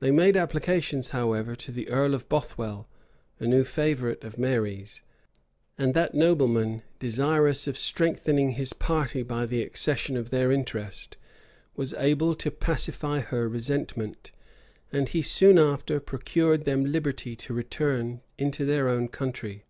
[0.00, 2.86] They made applications, however, to the earl of Bothwell,
[3.40, 5.00] a new favorite of Mary's;
[5.78, 11.16] and that nobleman, desirous of strengthening his party by the accession of their interest,
[11.76, 14.32] was able to pacify her resentment;
[14.92, 19.64] and he soon after procured them liberty to return into their own country.